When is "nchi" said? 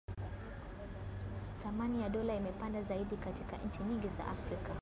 3.57-3.83